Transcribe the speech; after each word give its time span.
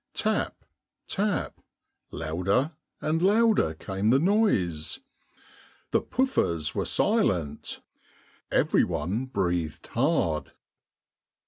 Tap, 0.15 0.65
tap, 1.07 1.61
louder 2.09 2.71
and 3.01 3.21
louder, 3.21 3.75
came 3.75 4.09
the 4.09 4.17
noise. 4.17 4.99
The 5.91 6.01
Pouffers 6.01 6.73
were 6.73 6.85
silent— 6.85 7.81
every 8.61 8.83
one 8.83 9.27
breathed 9.27 9.85
hard. 9.89 10.53